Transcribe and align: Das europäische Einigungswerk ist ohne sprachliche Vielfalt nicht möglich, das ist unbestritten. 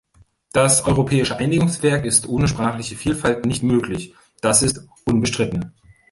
Das 0.51 0.85
europäische 0.87 1.37
Einigungswerk 1.37 2.05
ist 2.05 2.27
ohne 2.27 2.47
sprachliche 2.47 2.95
Vielfalt 2.95 3.45
nicht 3.45 3.61
möglich, 3.61 4.15
das 4.41 4.63
ist 4.63 4.87
unbestritten. 5.05 5.73